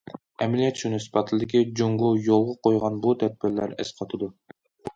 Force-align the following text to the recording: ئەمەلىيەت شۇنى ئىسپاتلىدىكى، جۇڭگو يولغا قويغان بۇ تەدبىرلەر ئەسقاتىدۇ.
ئەمەلىيەت 0.43 0.79
شۇنى 0.83 0.99
ئىسپاتلىدىكى، 1.01 1.61
جۇڭگو 1.81 2.09
يولغا 2.29 2.57
قويغان 2.69 2.99
بۇ 3.07 3.15
تەدبىرلەر 3.25 3.79
ئەسقاتىدۇ. 3.79 4.35